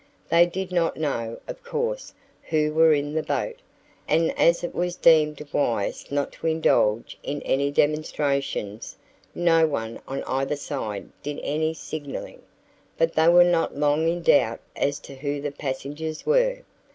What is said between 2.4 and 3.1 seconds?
who were